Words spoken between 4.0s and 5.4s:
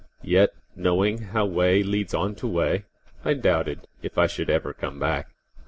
if I should ever come back.